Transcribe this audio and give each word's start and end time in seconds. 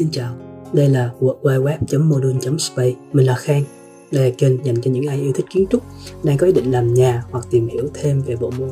Xin 0.00 0.10
chào, 0.10 0.34
đây 0.72 0.88
là 0.88 1.10
www.modul.space. 1.20 2.94
Mình 3.12 3.26
là 3.26 3.34
Khang. 3.34 3.64
Đây 4.10 4.30
là 4.30 4.34
kênh 4.38 4.64
dành 4.64 4.80
cho 4.82 4.90
những 4.90 5.06
ai 5.06 5.20
yêu 5.20 5.32
thích 5.32 5.46
kiến 5.50 5.66
trúc 5.70 5.82
Đang 6.22 6.36
có 6.36 6.46
ý 6.46 6.52
định 6.52 6.70
làm 6.70 6.94
nhà 6.94 7.24
hoặc 7.30 7.46
tìm 7.50 7.68
hiểu 7.68 7.88
thêm 7.94 8.22
về 8.22 8.36
bộ 8.36 8.50
môn 8.58 8.68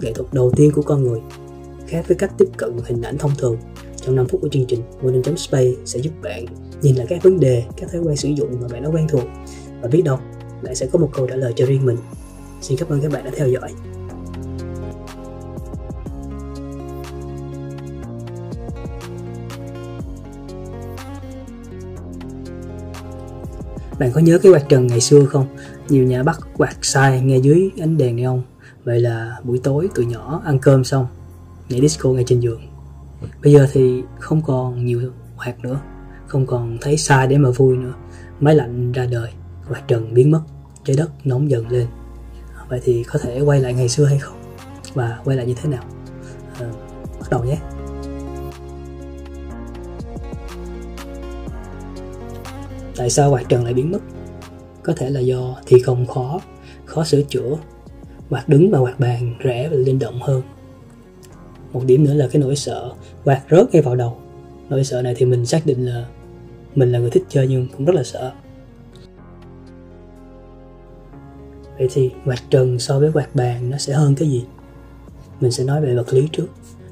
nghệ 0.00 0.12
thuật 0.12 0.34
đầu 0.34 0.52
tiên 0.56 0.70
của 0.74 0.82
con 0.82 1.02
người. 1.02 1.20
Khác 1.86 2.04
với 2.08 2.16
cách 2.16 2.32
tiếp 2.38 2.48
cận 2.56 2.76
hình 2.84 3.02
ảnh 3.02 3.18
thông 3.18 3.30
thường 3.38 3.56
Trong 3.96 4.16
5 4.16 4.26
phút 4.28 4.40
của 4.40 4.48
chương 4.48 4.64
trình, 4.68 4.80
modul.space 5.02 5.72
sẽ 5.84 5.98
giúp 5.98 6.12
bạn 6.22 6.46
nhìn 6.82 6.96
lại 6.96 7.06
các 7.10 7.22
vấn 7.22 7.40
đề, 7.40 7.64
các 7.76 7.92
thói 7.92 8.00
quen 8.00 8.16
sử 8.16 8.28
dụng 8.28 8.50
mà 8.60 8.68
bạn 8.68 8.82
đã 8.82 8.88
quen 8.88 9.06
thuộc. 9.08 9.24
Và 9.82 9.88
biết 9.88 10.02
đâu, 10.04 10.18
bạn 10.62 10.74
sẽ 10.74 10.86
có 10.92 10.98
một 10.98 11.10
câu 11.12 11.26
trả 11.26 11.36
lời 11.36 11.52
cho 11.56 11.66
riêng 11.66 11.86
mình. 11.86 11.96
Xin 12.60 12.78
cảm 12.78 12.88
ơn 12.88 13.00
các 13.00 13.12
bạn 13.12 13.24
đã 13.24 13.30
theo 13.36 13.48
dõi. 13.48 13.72
Bạn 24.02 24.12
có 24.12 24.20
nhớ 24.20 24.38
cái 24.38 24.52
quạt 24.52 24.68
trần 24.68 24.86
ngày 24.86 25.00
xưa 25.00 25.24
không? 25.24 25.46
Nhiều 25.88 26.04
nhà 26.04 26.22
bắt 26.22 26.38
quạt 26.56 26.76
sai 26.82 27.20
ngay 27.20 27.40
dưới 27.40 27.70
ánh 27.80 27.96
đèn 27.96 28.16
neon 28.16 28.42
Vậy 28.84 29.00
là 29.00 29.36
buổi 29.44 29.60
tối 29.64 29.88
tụi 29.94 30.06
nhỏ 30.06 30.42
ăn 30.44 30.58
cơm 30.58 30.84
xong 30.84 31.06
Nhảy 31.68 31.80
disco 31.80 32.10
ngay 32.10 32.24
trên 32.26 32.40
giường 32.40 32.60
Bây 33.42 33.52
giờ 33.52 33.66
thì 33.72 34.02
không 34.18 34.42
còn 34.42 34.84
nhiều 34.84 35.00
quạt 35.38 35.60
nữa 35.60 35.80
Không 36.26 36.46
còn 36.46 36.78
thấy 36.80 36.96
sai 36.96 37.26
để 37.26 37.38
mà 37.38 37.50
vui 37.50 37.76
nữa 37.76 37.92
Máy 38.40 38.54
lạnh 38.54 38.92
ra 38.92 39.06
đời 39.06 39.30
Quạt 39.68 39.82
trần 39.88 40.14
biến 40.14 40.30
mất 40.30 40.42
Trái 40.84 40.96
đất 40.96 41.10
nóng 41.24 41.50
dần 41.50 41.68
lên 41.68 41.86
Vậy 42.68 42.80
thì 42.84 43.04
có 43.04 43.18
thể 43.18 43.40
quay 43.40 43.60
lại 43.60 43.74
ngày 43.74 43.88
xưa 43.88 44.04
hay 44.04 44.18
không? 44.18 44.36
Và 44.94 45.18
quay 45.24 45.36
lại 45.36 45.46
như 45.46 45.54
thế 45.62 45.68
nào? 45.68 45.84
À, 46.60 46.66
bắt 47.20 47.30
đầu 47.30 47.44
nhé 47.44 47.58
tại 52.96 53.10
sao 53.10 53.30
quạt 53.30 53.42
trần 53.48 53.64
lại 53.64 53.74
biến 53.74 53.92
mất? 53.92 53.98
Có 54.82 54.92
thể 54.96 55.10
là 55.10 55.20
do 55.20 55.56
thi 55.66 55.76
công 55.86 56.06
khó 56.06 56.40
khó 56.84 57.04
sửa 57.04 57.22
chữa 57.22 57.56
quạt 58.30 58.48
đứng 58.48 58.70
và 58.70 58.78
quạt 58.78 59.00
bàn 59.00 59.34
rẻ 59.44 59.68
và 59.68 59.76
linh 59.76 59.98
động 59.98 60.18
hơn. 60.22 60.42
Một 61.72 61.82
điểm 61.86 62.04
nữa 62.04 62.14
là 62.14 62.28
cái 62.32 62.42
nỗi 62.42 62.56
sợ 62.56 62.92
quạt 63.24 63.42
rớt 63.50 63.72
ngay 63.72 63.82
vào 63.82 63.96
đầu. 63.96 64.16
Nỗi 64.68 64.84
sợ 64.84 65.02
này 65.02 65.14
thì 65.16 65.26
mình 65.26 65.46
xác 65.46 65.66
định 65.66 65.86
là 65.86 66.06
mình 66.74 66.92
là 66.92 66.98
người 66.98 67.10
thích 67.10 67.24
chơi 67.28 67.48
nhưng 67.48 67.68
cũng 67.76 67.86
rất 67.86 67.94
là 67.94 68.02
sợ. 68.02 68.32
Vậy 71.78 71.88
thì 71.92 72.10
quạt 72.24 72.42
trần 72.50 72.78
so 72.78 73.00
với 73.00 73.12
quạt 73.12 73.34
bàn 73.34 73.70
nó 73.70 73.78
sẽ 73.78 73.92
hơn 73.92 74.14
cái 74.14 74.28
gì? 74.28 74.44
Mình 75.40 75.52
sẽ 75.52 75.64
nói 75.64 75.80
về 75.80 75.94
vật 75.94 76.12
lý 76.12 76.28
trước. 76.32 76.46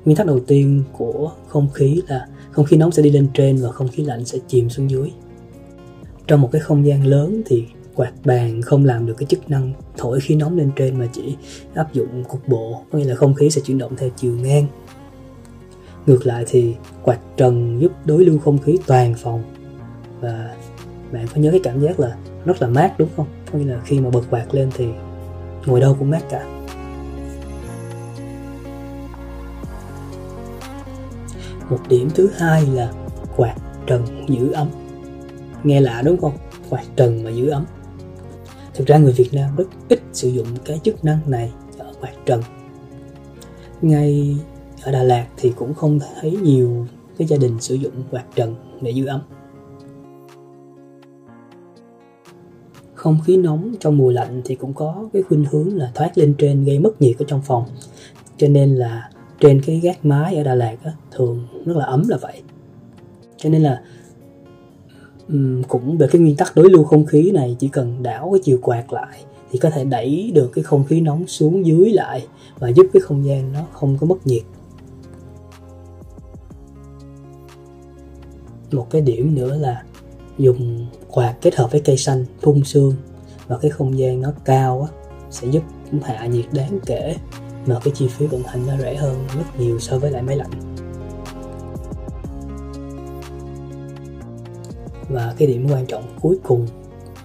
Nguyên 0.05 0.17
tắc 0.17 0.27
đầu 0.27 0.41
tiên 0.41 0.83
của 0.93 1.33
không 1.49 1.69
khí 1.75 2.03
là 2.09 2.29
không 2.51 2.65
khí 2.65 2.77
nóng 2.77 2.93
sẽ 2.93 3.03
đi 3.03 3.11
lên 3.11 3.29
trên 3.35 3.57
và 3.57 3.73
không 3.73 3.89
khí 3.89 4.05
lạnh 4.05 4.25
sẽ 4.25 4.39
chìm 4.49 4.71
xuống 4.71 4.91
dưới 4.91 5.11
trong 6.31 6.41
một 6.41 6.49
cái 6.53 6.61
không 6.61 6.87
gian 6.87 7.07
lớn 7.07 7.43
thì 7.47 7.67
quạt 7.95 8.13
bàn 8.25 8.63
không 8.63 8.85
làm 8.85 9.07
được 9.07 9.15
cái 9.19 9.27
chức 9.27 9.51
năng 9.51 9.73
thổi 9.97 10.21
khí 10.21 10.35
nóng 10.35 10.59
lên 10.59 10.71
trên 10.77 10.99
mà 10.99 11.07
chỉ 11.13 11.37
áp 11.75 11.93
dụng 11.93 12.25
cục 12.25 12.49
bộ, 12.49 12.83
có 12.93 12.99
nghĩa 12.99 13.05
là 13.05 13.15
không 13.15 13.35
khí 13.35 13.51
sẽ 13.51 13.61
chuyển 13.61 13.79
động 13.79 13.97
theo 13.97 14.09
chiều 14.17 14.33
ngang. 14.33 14.67
Ngược 16.07 16.27
lại 16.27 16.45
thì 16.49 16.75
quạt 17.03 17.19
trần 17.37 17.81
giúp 17.81 17.93
đối 18.05 18.25
lưu 18.25 18.39
không 18.39 18.59
khí 18.59 18.79
toàn 18.87 19.15
phòng. 19.15 19.43
Và 20.21 20.55
bạn 21.13 21.27
có 21.35 21.41
nhớ 21.41 21.51
cái 21.51 21.61
cảm 21.63 21.81
giác 21.81 22.01
là 22.01 22.17
rất 22.45 22.63
là 22.63 22.69
mát, 22.69 22.95
đúng 22.99 23.09
không? 23.17 23.27
Có 23.53 23.59
nghĩa 23.59 23.73
là 23.73 23.81
khi 23.85 24.01
mà 24.01 24.11
bật 24.11 24.23
quạt 24.31 24.55
lên 24.55 24.71
thì 24.77 24.89
ngồi 25.67 25.81
đâu 25.81 25.97
cũng 25.99 26.11
mát 26.11 26.23
cả. 26.31 26.65
Một 31.71 31.81
điểm 31.89 32.09
thứ 32.15 32.31
hai 32.37 32.67
là 32.67 32.93
quạt 33.37 33.55
trần 33.87 34.03
giữ 34.29 34.53
ấm 34.53 34.69
nghe 35.65 35.81
lạ 35.81 36.03
đúng 36.05 36.21
không? 36.21 36.33
Quạt 36.71 36.85
trần 36.97 37.25
mà 37.25 37.31
giữ 37.31 37.49
ấm. 37.49 37.65
Thực 38.75 38.87
ra 38.87 38.99
người 38.99 39.13
Việt 39.13 39.29
Nam 39.33 39.57
rất 39.57 39.69
ít 39.89 40.01
sử 40.13 40.29
dụng 40.29 40.47
cái 40.65 40.81
chức 40.85 41.05
năng 41.05 41.19
này 41.27 41.53
ở 41.79 41.93
quạt 42.01 42.13
trần. 42.27 42.43
Ngay 43.83 44.37
ở 44.83 44.93
Đà 44.93 45.03
Lạt 45.03 45.27
thì 45.37 45.53
cũng 45.57 45.75
không 45.75 45.99
thấy 46.21 46.31
nhiều 46.31 46.87
cái 47.19 47.29
gia 47.29 47.37
đình 47.37 47.61
sử 47.61 47.75
dụng 47.75 47.93
quạt 48.11 48.25
trần 48.35 48.55
để 48.81 48.91
giữ 48.91 49.07
ấm. 49.07 49.21
Không 52.95 53.19
khí 53.27 53.37
nóng 53.37 53.75
trong 53.81 53.97
mùa 53.97 54.11
lạnh 54.11 54.43
thì 54.45 54.55
cũng 54.55 54.75
có 54.75 55.09
cái 55.13 55.23
khuynh 55.23 55.45
hướng 55.51 55.77
là 55.77 55.91
thoát 55.95 56.19
lên 56.19 56.35
trên 56.39 56.65
gây 56.65 56.79
mất 56.79 57.03
nhiệt 57.03 57.19
ở 57.19 57.25
trong 57.29 57.43
phòng. 57.43 57.65
Cho 58.37 58.49
nên 58.49 58.75
là 58.75 59.11
trên 59.41 59.63
cái 59.67 59.81
gác 59.81 60.05
mái 60.05 60.37
ở 60.37 60.43
Đà 60.43 60.55
Lạt 60.55 60.77
á, 60.85 60.93
thường 61.11 61.47
rất 61.67 61.77
là 61.77 61.85
ấm 61.85 62.09
là 62.09 62.17
vậy. 62.17 62.43
Cho 63.37 63.51
nên 63.51 63.63
là 63.63 63.83
cũng 65.69 65.99
về 65.99 66.07
cái 66.13 66.21
nguyên 66.21 66.37
tắc 66.37 66.57
đối 66.57 66.71
lưu 66.71 66.85
không 66.85 67.07
khí 67.07 67.31
này 67.31 67.57
chỉ 67.59 67.69
cần 67.69 68.03
đảo 68.03 68.31
cái 68.33 68.41
chiều 68.45 68.59
quạt 68.63 68.93
lại 68.93 69.25
thì 69.51 69.59
có 69.59 69.71
thể 69.71 69.85
đẩy 69.85 70.33
được 70.35 70.51
cái 70.55 70.65
không 70.65 70.85
khí 70.85 71.01
nóng 71.01 71.27
xuống 71.27 71.67
dưới 71.67 71.91
lại 71.91 72.27
và 72.59 72.69
giúp 72.69 72.87
cái 72.93 73.01
không 73.01 73.27
gian 73.27 73.53
nó 73.53 73.61
không 73.73 73.99
có 74.01 74.07
mất 74.07 74.27
nhiệt. 74.27 74.43
Một 78.73 78.87
cái 78.91 79.01
điểm 79.03 79.35
nữa 79.35 79.57
là 79.57 79.83
dùng 80.39 80.87
quạt 81.09 81.35
kết 81.41 81.55
hợp 81.55 81.73
với 81.73 81.81
cây 81.81 81.97
xanh 81.97 82.25
phun 82.41 82.65
sương 82.65 82.95
và 83.47 83.59
cái 83.59 83.71
không 83.71 83.99
gian 83.99 84.21
nó 84.21 84.33
cao 84.45 84.89
á, 84.91 84.97
sẽ 85.31 85.49
giúp 85.49 85.63
hạ 86.03 86.27
nhiệt 86.27 86.45
đáng 86.53 86.79
kể 86.87 87.17
mà 87.67 87.81
cái 87.85 87.93
chi 87.97 88.09
phí 88.09 88.27
vận 88.27 88.43
hành 88.43 88.67
nó 88.67 88.77
rẻ 88.79 88.95
hơn 88.95 89.17
rất 89.37 89.61
nhiều 89.61 89.79
so 89.79 89.99
với 89.99 90.11
lại 90.11 90.23
máy 90.23 90.37
lạnh. 90.37 90.70
Và 95.11 95.35
cái 95.39 95.49
điểm 95.49 95.67
quan 95.71 95.87
trọng 95.87 96.05
cuối 96.21 96.39
cùng 96.43 96.67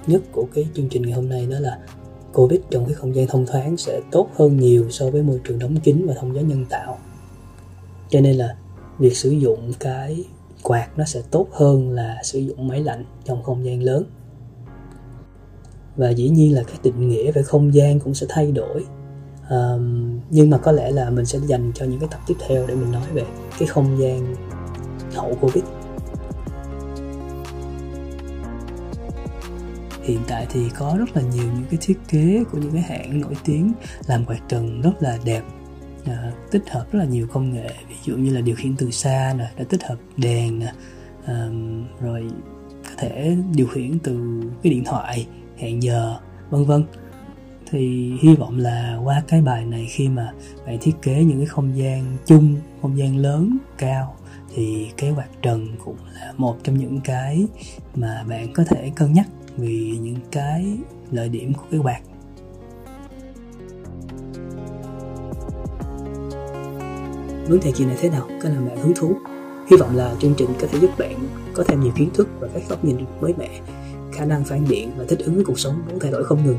nhất 0.07 0.21
của 0.31 0.45
cái 0.53 0.67
chương 0.73 0.89
trình 0.89 1.01
ngày 1.01 1.11
hôm 1.11 1.29
nay 1.29 1.47
đó 1.51 1.59
là 1.59 1.79
covid 2.33 2.59
trong 2.69 2.85
cái 2.85 2.93
không 2.93 3.15
gian 3.15 3.27
thông 3.27 3.45
thoáng 3.45 3.77
sẽ 3.77 4.01
tốt 4.11 4.29
hơn 4.35 4.57
nhiều 4.57 4.89
so 4.89 5.09
với 5.09 5.23
môi 5.23 5.41
trường 5.43 5.59
đóng 5.59 5.77
kín 5.79 6.05
và 6.07 6.13
thông 6.13 6.35
gió 6.35 6.41
nhân 6.41 6.65
tạo. 6.69 6.97
Cho 8.09 8.21
nên 8.21 8.35
là 8.35 8.55
việc 8.99 9.17
sử 9.17 9.29
dụng 9.29 9.71
cái 9.79 10.23
quạt 10.63 10.87
nó 10.97 11.03
sẽ 11.03 11.21
tốt 11.31 11.47
hơn 11.51 11.89
là 11.89 12.17
sử 12.23 12.39
dụng 12.39 12.67
máy 12.67 12.83
lạnh 12.83 13.05
trong 13.25 13.43
không 13.43 13.65
gian 13.65 13.83
lớn. 13.83 14.03
Và 15.95 16.09
dĩ 16.09 16.29
nhiên 16.29 16.55
là 16.55 16.63
cái 16.63 16.77
định 16.83 17.09
nghĩa 17.09 17.31
về 17.31 17.43
không 17.43 17.73
gian 17.73 17.99
cũng 17.99 18.13
sẽ 18.13 18.27
thay 18.29 18.51
đổi. 18.51 18.85
Um, 19.49 20.19
nhưng 20.29 20.49
mà 20.49 20.57
có 20.57 20.71
lẽ 20.71 20.91
là 20.91 21.09
mình 21.09 21.25
sẽ 21.25 21.39
dành 21.47 21.71
cho 21.75 21.85
những 21.85 21.99
cái 21.99 22.09
tập 22.11 22.19
tiếp 22.27 22.35
theo 22.47 22.67
để 22.67 22.75
mình 22.75 22.91
nói 22.91 23.07
về 23.13 23.23
cái 23.59 23.67
không 23.67 23.99
gian 23.99 24.35
hậu 25.13 25.35
covid. 25.41 25.63
Hiện 30.05 30.19
tại 30.27 30.47
thì 30.49 30.69
có 30.69 30.95
rất 30.99 31.15
là 31.15 31.21
nhiều 31.21 31.45
những 31.55 31.65
cái 31.69 31.79
thiết 31.81 31.97
kế 32.07 32.43
của 32.51 32.57
những 32.57 32.71
cái 32.71 32.81
hãng 32.81 33.21
nổi 33.21 33.35
tiếng 33.45 33.71
làm 34.07 34.25
quạt 34.25 34.39
trần 34.49 34.81
rất 34.81 34.93
là 34.99 35.17
đẹp 35.25 35.41
à, 36.05 36.31
tích 36.51 36.69
hợp 36.69 36.91
rất 36.91 36.99
là 36.99 37.05
nhiều 37.05 37.27
công 37.27 37.53
nghệ 37.53 37.69
ví 37.89 37.95
dụ 38.03 38.17
như 38.17 38.33
là 38.33 38.41
điều 38.41 38.55
khiển 38.55 38.75
từ 38.75 38.91
xa 38.91 39.33
nè 39.37 39.51
đã 39.57 39.63
tích 39.69 39.83
hợp 39.83 39.97
đèn 40.17 40.59
nè 40.59 40.73
à, 41.25 41.47
rồi 42.01 42.27
có 42.83 42.91
thể 42.97 43.37
điều 43.55 43.67
khiển 43.67 43.99
từ 43.99 44.41
cái 44.63 44.73
điện 44.73 44.83
thoại 44.85 45.27
hẹn 45.57 45.83
giờ 45.83 46.17
vân 46.49 46.65
vân. 46.65 46.83
Thì 47.71 48.13
hy 48.21 48.35
vọng 48.35 48.59
là 48.59 48.99
qua 49.03 49.23
cái 49.27 49.41
bài 49.41 49.65
này 49.65 49.87
khi 49.89 50.09
mà 50.09 50.33
bạn 50.65 50.77
thiết 50.81 50.95
kế 51.01 51.23
những 51.23 51.37
cái 51.37 51.45
không 51.45 51.77
gian 51.77 52.17
chung 52.25 52.55
không 52.81 52.97
gian 52.97 53.17
lớn 53.17 53.57
cao 53.77 54.15
thì 54.55 54.87
cái 54.97 55.13
quạt 55.15 55.27
trần 55.41 55.67
cũng 55.85 55.97
là 56.13 56.33
một 56.37 56.57
trong 56.63 56.77
những 56.77 56.99
cái 57.03 57.45
mà 57.95 58.23
bạn 58.27 58.53
có 58.53 58.63
thể 58.63 58.91
cân 58.95 59.13
nhắc 59.13 59.27
vì 59.57 59.97
những 60.01 60.19
cái 60.31 60.77
lợi 61.11 61.29
điểm 61.29 61.53
của 61.53 61.63
cái 61.71 61.79
quạt 61.83 61.99
vấn 67.47 67.59
đề 67.59 67.71
chuyện 67.71 67.87
này 67.87 67.97
thế 67.99 68.09
nào? 68.09 68.27
Có 68.43 68.49
làm 68.49 68.67
bạn 68.67 68.77
hứng 68.77 68.93
thú. 68.95 69.15
Hy 69.71 69.77
vọng 69.77 69.95
là 69.95 70.15
chương 70.19 70.33
trình 70.37 70.49
có 70.61 70.67
thể 70.71 70.79
giúp 70.79 70.89
bạn 70.97 71.19
có 71.53 71.63
thêm 71.63 71.79
nhiều 71.79 71.91
kiến 71.95 72.09
thức 72.13 72.27
và 72.39 72.47
các 72.53 72.63
góc 72.69 72.85
nhìn 72.85 72.97
mới 73.21 73.33
mẻ, 73.37 73.61
khả 74.13 74.25
năng 74.25 74.43
phản 74.43 74.65
biện 74.69 74.91
và 74.97 75.05
thích 75.07 75.19
ứng 75.19 75.35
với 75.35 75.45
cuộc 75.45 75.59
sống 75.59 75.81
muốn 75.89 75.99
thay 75.99 76.11
đổi 76.11 76.23
không 76.23 76.45
ngừng. 76.45 76.57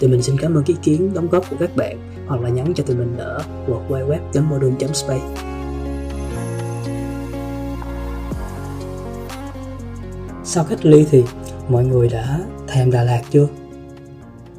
Tụi 0.00 0.10
mình 0.10 0.22
xin 0.22 0.36
cảm 0.38 0.54
ơn 0.54 0.64
ý 0.66 0.76
kiến 0.82 1.14
đóng 1.14 1.28
góp 1.30 1.50
của 1.50 1.56
các 1.60 1.76
bạn 1.76 1.98
hoặc 2.26 2.40
là 2.40 2.48
nhắn 2.48 2.72
cho 2.74 2.84
tụi 2.84 2.96
mình 2.96 3.16
ở 3.16 3.44
worldwideweb.module.space 3.68 5.47
sau 10.48 10.64
cách 10.64 10.86
ly 10.86 11.06
thì 11.10 11.24
mọi 11.68 11.84
người 11.84 12.08
đã 12.08 12.40
thèm 12.66 12.90
Đà 12.90 13.04
Lạt 13.04 13.22
chưa? 13.30 13.48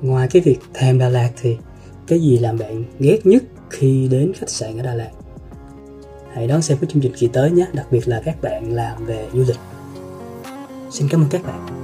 Ngoài 0.01 0.27
cái 0.31 0.41
việc 0.41 0.59
thèm 0.73 0.99
Đà 0.99 1.09
Lạt 1.09 1.29
thì 1.41 1.57
cái 2.07 2.19
gì 2.19 2.37
làm 2.37 2.57
bạn 2.57 2.83
ghét 2.99 3.25
nhất 3.25 3.43
khi 3.69 4.07
đến 4.11 4.33
khách 4.35 4.49
sạn 4.49 4.77
ở 4.77 4.83
Đà 4.83 4.93
Lạt? 4.93 5.09
Hãy 6.33 6.47
đón 6.47 6.61
xem 6.61 6.77
cái 6.81 6.89
chương 6.93 7.01
trình 7.01 7.13
kỳ 7.17 7.27
tới 7.27 7.51
nhé, 7.51 7.67
đặc 7.73 7.87
biệt 7.91 8.07
là 8.07 8.21
các 8.25 8.41
bạn 8.41 8.75
làm 8.75 9.05
về 9.05 9.27
du 9.33 9.43
lịch. 9.47 9.59
Xin 10.91 11.07
cảm 11.09 11.21
ơn 11.21 11.29
các 11.29 11.43
bạn. 11.43 11.78